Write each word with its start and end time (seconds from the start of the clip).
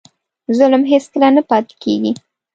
ظلم 0.57 0.83
هېڅکله 0.91 1.29
نه 1.35 1.41
پاتې 1.49 1.73
کېږي. 1.83 2.11